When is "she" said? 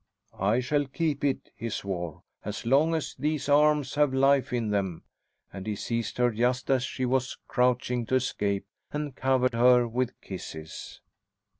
6.83-7.05